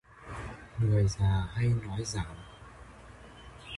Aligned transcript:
Người 0.79 1.07
già 1.07 1.47
hay 1.53 1.67
nói 1.67 2.03
rảm 2.05 2.35